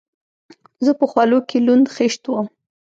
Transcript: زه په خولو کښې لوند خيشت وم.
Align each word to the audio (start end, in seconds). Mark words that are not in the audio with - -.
زه 0.85 0.91
په 0.99 1.05
خولو 1.11 1.37
کښې 1.49 1.59
لوند 1.65 1.85
خيشت 1.95 2.23
وم. 2.27 2.47